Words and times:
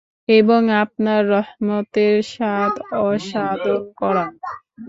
এবং 0.29 0.61
আপনার 0.83 1.21
রহমতের 1.33 2.15
স্বাদ 2.31 2.73
আস্বাদন 3.01 3.81
করান! 3.99 4.31